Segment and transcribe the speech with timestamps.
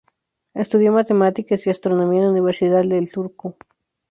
[0.55, 3.55] Estudió matemáticas y astronomía en la Universidad de Turku.